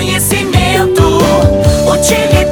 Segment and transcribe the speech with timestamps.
[0.00, 1.18] conhecimento.
[1.86, 2.49] Utilidade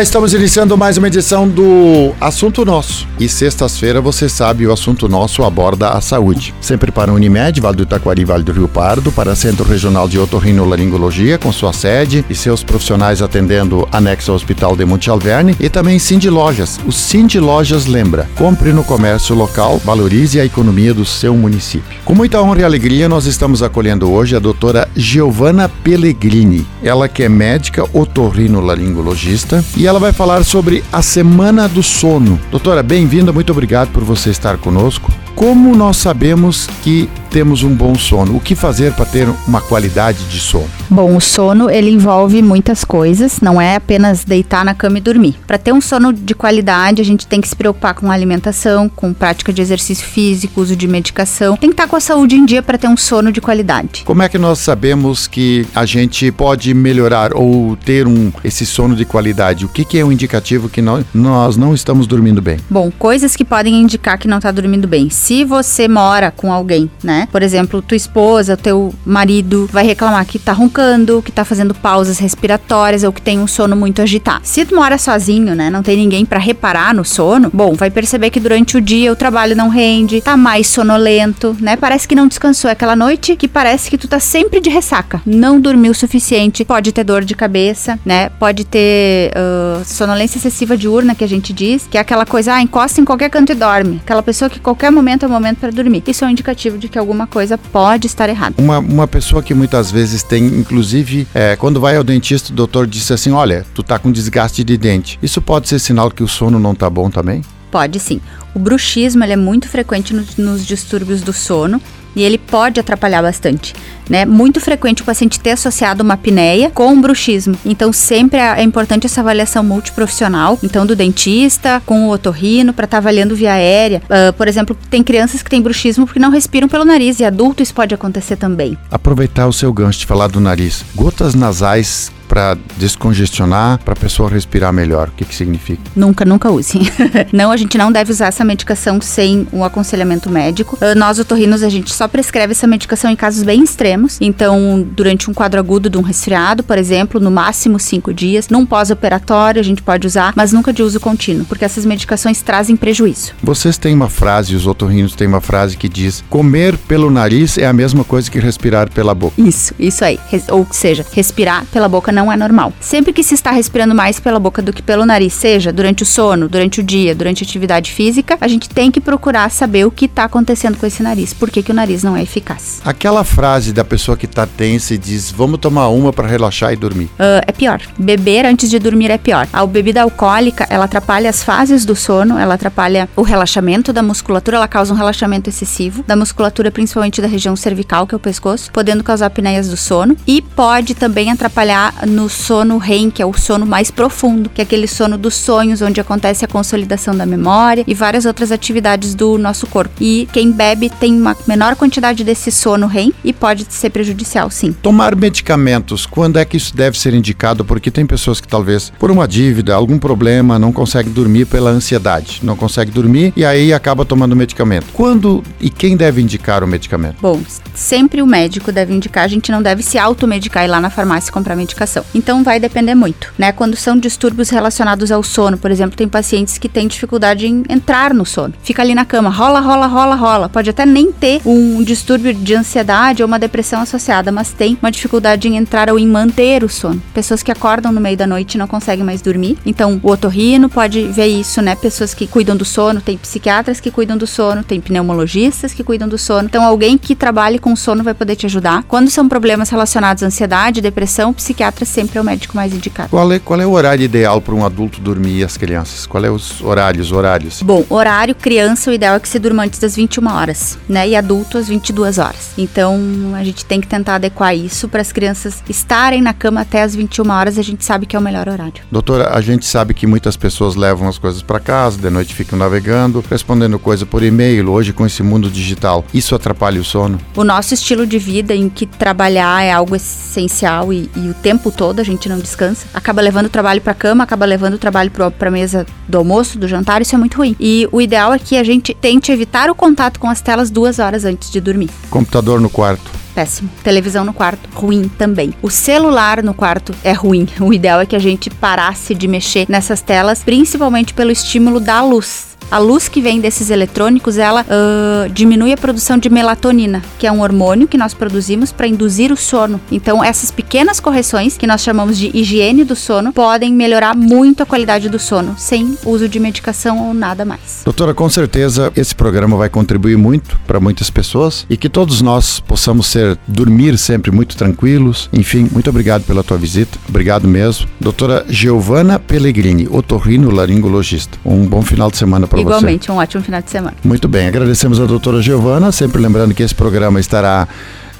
[0.00, 3.04] Estamos iniciando mais uma edição do Assunto Nosso.
[3.18, 6.54] E sextas-feira, você sabe, o Assunto Nosso aborda a saúde.
[6.60, 11.36] Sempre para Unimed, Vale do Itaquari, Vale do Rio Pardo, para Centro Regional de Otorrinolaringologia,
[11.36, 15.98] com sua sede e seus profissionais atendendo anexo ao Hospital de Monte Alverne, e também
[15.98, 16.78] Cindy Lojas.
[16.86, 21.98] O Cindy Lojas lembra, compre no comércio local, valorize a economia do seu município.
[22.04, 26.64] Com muita honra e alegria, nós estamos acolhendo hoje a doutora Giovanna Pellegrini.
[26.84, 32.38] Ela que é médica otorrinolaringologista e ela vai falar sobre a Semana do Sono.
[32.50, 35.10] Doutora, bem-vinda, muito obrigado por você estar conosco.
[35.34, 38.36] Como nós sabemos que temos um bom sono?
[38.36, 40.68] O que fazer para ter uma qualidade de sono?
[40.90, 45.36] Bom, o sono ele envolve muitas coisas, não é apenas deitar na cama e dormir.
[45.46, 49.12] Para ter um sono de qualidade, a gente tem que se preocupar com alimentação, com
[49.12, 51.56] prática de exercício físico, uso de medicação.
[51.56, 54.02] Tem que estar com a saúde em dia para ter um sono de qualidade.
[54.04, 58.94] Como é que nós sabemos que a gente pode melhorar ou ter um esse sono
[58.94, 59.64] de qualidade?
[59.64, 62.58] O que, que é um indicativo que nós, nós não estamos dormindo bem?
[62.70, 65.10] Bom, coisas que podem indicar que não está dormindo bem.
[65.10, 67.17] Se você mora com alguém, né?
[67.26, 72.18] Por exemplo, tua esposa, teu marido vai reclamar que tá roncando, que tá fazendo pausas
[72.18, 74.40] respiratórias ou que tem um sono muito agitado.
[74.44, 78.30] Se tu mora sozinho, né, não tem ninguém para reparar no sono, bom, vai perceber
[78.30, 81.76] que durante o dia o trabalho não rende, tá mais sonolento, né?
[81.76, 85.60] Parece que não descansou aquela noite, que parece que tu tá sempre de ressaca, não
[85.60, 88.28] dormiu o suficiente, pode ter dor de cabeça, né?
[88.30, 92.62] Pode ter uh, sonolência excessiva diurna que a gente diz, que é aquela coisa, ah,
[92.62, 94.00] encosta em qualquer canto e dorme.
[94.04, 96.02] Aquela pessoa que qualquer momento é o momento para dormir.
[96.06, 98.54] Isso é um indicativo de que alguma coisa pode estar errada.
[98.58, 102.86] Uma, uma pessoa que muitas vezes tem, inclusive, é, quando vai ao dentista, o doutor
[102.86, 105.18] disse assim: olha, tu tá com desgaste de dente.
[105.22, 107.42] Isso pode ser sinal que o sono não tá bom também?
[107.70, 108.20] Pode sim.
[108.54, 111.80] O bruxismo ele é muito frequente nos, nos distúrbios do sono
[112.14, 113.74] e ele pode atrapalhar bastante,
[114.08, 114.24] né?
[114.24, 117.56] Muito frequente o paciente ter associado uma apneia com bruxismo.
[117.64, 122.96] Então sempre é importante essa avaliação multiprofissional, então do dentista com o otorrino para estar
[122.96, 124.02] tá avaliando via aérea.
[124.04, 127.68] Uh, por exemplo, tem crianças que têm bruxismo porque não respiram pelo nariz e adultos
[127.68, 128.78] isso pode acontecer também.
[128.90, 130.84] Aproveitar o seu gancho de falar do nariz.
[130.94, 135.08] Gotas nasais para descongestionar, para a pessoa respirar melhor.
[135.08, 135.82] O que, que significa?
[135.96, 136.78] Nunca, nunca use.
[137.32, 140.76] não, a gente não deve usar essa medicação sem um aconselhamento médico.
[140.76, 143.97] Uh, nós, otorrinos, a gente só prescreve essa medicação em casos bem extremos.
[144.20, 148.64] Então, durante um quadro agudo de um resfriado, por exemplo, no máximo cinco dias, num
[148.64, 153.32] pós-operatório a gente pode usar, mas nunca de uso contínuo, porque essas medicações trazem prejuízo.
[153.42, 157.66] Vocês têm uma frase, os otorrinos têm uma frase que diz: comer pelo nariz é
[157.66, 159.40] a mesma coisa que respirar pela boca.
[159.40, 160.18] Isso, isso aí.
[160.50, 162.72] Ou seja, respirar pela boca não é normal.
[162.80, 166.06] Sempre que se está respirando mais pela boca do que pelo nariz, seja durante o
[166.06, 169.90] sono, durante o dia, durante a atividade física, a gente tem que procurar saber o
[169.90, 172.80] que está acontecendo com esse nariz, por que, que o nariz não é eficaz.
[172.84, 176.76] Aquela frase da pessoa que está tensa e diz: vamos tomar uma para relaxar e
[176.76, 177.06] dormir.
[177.06, 177.80] Uh, é pior.
[177.98, 179.48] Beber antes de dormir é pior.
[179.52, 184.58] A bebida alcoólica, ela atrapalha as fases do sono, ela atrapalha o relaxamento da musculatura,
[184.58, 188.70] ela causa um relaxamento excessivo da musculatura, principalmente da região cervical, que é o pescoço,
[188.70, 193.32] podendo causar apneias do sono e pode também atrapalhar no sono REM, que é o
[193.32, 197.84] sono mais profundo, que é aquele sono dos sonhos, onde acontece a consolidação da memória
[197.86, 199.94] e várias outras atividades do nosso corpo.
[200.00, 204.72] E quem bebe tem uma menor quantidade desse sono REM e pode ser prejudicial, sim.
[204.72, 207.64] Tomar medicamentos, quando é que isso deve ser indicado?
[207.64, 212.40] Porque tem pessoas que talvez por uma dívida, algum problema, não conseguem dormir pela ansiedade,
[212.42, 214.86] não consegue dormir e aí acaba tomando medicamento.
[214.92, 217.16] Quando e quem deve indicar o medicamento?
[217.20, 217.40] Bom,
[217.74, 220.90] sempre o médico deve indicar, a gente não deve se automedicar e ir lá na
[220.90, 222.04] farmácia comprar medicação.
[222.14, 223.52] Então vai depender muito, né?
[223.52, 228.12] Quando são distúrbios relacionados ao sono, por exemplo, tem pacientes que têm dificuldade em entrar
[228.14, 228.54] no sono.
[228.62, 230.48] Fica ali na cama, rola, rola, rola, rola.
[230.48, 234.90] Pode até nem ter um distúrbio de ansiedade ou uma depressão associada, mas tem uma
[234.90, 237.02] dificuldade em entrar ou em manter o sono.
[237.12, 239.58] Pessoas que acordam no meio da noite e não conseguem mais dormir.
[239.66, 241.74] Então, o otorrino pode ver isso, né?
[241.74, 246.08] Pessoas que cuidam do sono, tem psiquiatras que cuidam do sono, tem pneumologistas que cuidam
[246.08, 246.46] do sono.
[246.46, 248.84] Então, alguém que trabalhe com sono vai poder te ajudar.
[248.84, 253.10] Quando são problemas relacionados à ansiedade, depressão, o psiquiatra sempre é o médico mais indicado.
[253.10, 256.06] Qual é, qual é o horário ideal para um adulto dormir e as crianças?
[256.06, 257.62] Qual é os horários, horários?
[257.62, 261.08] Bom, horário criança, o ideal é que se durma antes das 21 horas, né?
[261.08, 262.50] E adulto às 22 horas.
[262.56, 262.98] Então,
[263.34, 266.82] a gente gente tem que tentar adequar isso para as crianças estarem na cama até
[266.82, 268.82] as 21 horas, a gente sabe que é o melhor horário.
[268.90, 272.58] Doutora, a gente sabe que muitas pessoas levam as coisas para casa, de noite ficam
[272.58, 276.04] navegando, respondendo coisa por e-mail, hoje com esse mundo digital.
[276.14, 277.18] Isso atrapalha o sono?
[277.34, 281.70] O nosso estilo de vida em que trabalhar é algo essencial e, e o tempo
[281.70, 285.10] todo a gente não descansa, acaba levando o trabalho para cama, acaba levando o trabalho
[285.10, 287.56] para mesa do almoço, do jantar, isso é muito ruim.
[287.58, 290.98] E o ideal é que a gente tente evitar o contato com as telas duas
[290.98, 291.90] horas antes de dormir.
[292.10, 293.18] Computador no quarto.
[293.38, 293.70] Péssimo.
[293.84, 295.54] Televisão no quarto, ruim também.
[295.62, 297.46] O celular no quarto é ruim.
[297.60, 302.02] O ideal é que a gente parasse de mexer nessas telas, principalmente pelo estímulo da
[302.02, 302.47] luz.
[302.70, 307.32] A luz que vem desses eletrônicos, ela uh, diminui a produção de melatonina, que é
[307.32, 309.80] um hormônio que nós produzimos para induzir o sono.
[309.90, 314.66] Então, essas pequenas correções, que nós chamamos de higiene do sono, podem melhorar muito a
[314.66, 317.80] qualidade do sono, sem uso de medicação ou nada mais.
[317.86, 322.60] Doutora, com certeza esse programa vai contribuir muito para muitas pessoas e que todos nós
[322.60, 325.30] possamos ser dormir sempre muito tranquilos.
[325.32, 326.98] Enfim, muito obrigado pela tua visita.
[327.08, 327.88] Obrigado mesmo.
[327.98, 331.38] Doutora Giovana Pellegrini, otorrino laringologista.
[331.42, 332.78] Um bom final de semana para para você.
[332.78, 333.96] Igualmente, um ótimo final de semana.
[334.04, 337.68] Muito bem, agradecemos a doutora Giovana, sempre lembrando que esse programa estará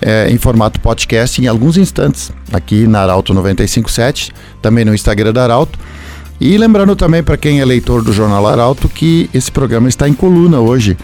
[0.01, 4.33] é, em formato podcast em alguns instantes, aqui na Arauto 957,
[4.63, 5.79] também no Instagram da Arauto.
[6.41, 10.15] E lembrando também para quem é leitor do Jornal Arauto que esse programa está em
[10.15, 10.97] coluna hoje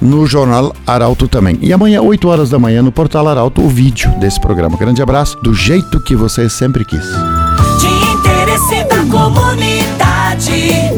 [0.00, 1.58] no Jornal Arauto também.
[1.60, 4.78] E amanhã, 8 horas da manhã, no Portal Arauto, o vídeo desse programa.
[4.78, 7.04] Grande abraço, do jeito que você sempre quis.
[7.80, 10.97] De interesse da comunidade.